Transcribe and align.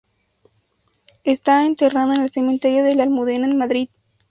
Esta 1.25 1.63
enterrado 1.63 2.13
en 2.13 2.21
el 2.23 2.31
Cementerio 2.31 2.83
de 2.83 2.95
la 2.95 3.03
Almudena 3.03 3.45
en 3.45 3.55
Madrid. 3.55 3.87